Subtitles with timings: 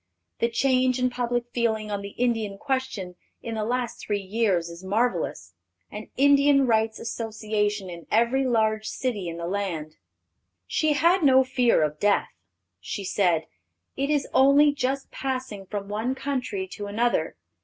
[0.39, 4.83] The change in public feeling on the Indian question in the last three years is
[4.83, 5.53] marvellous;
[5.91, 9.97] an Indian Rights Association in every large city in the land."
[10.65, 12.29] She had no fear of death.
[12.79, 13.45] She said,
[13.95, 17.35] "It is only just passing from one country to another....